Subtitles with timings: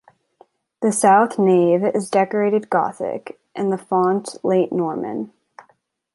[0.81, 5.31] The south nave is decorated gothic, and the font late Norman.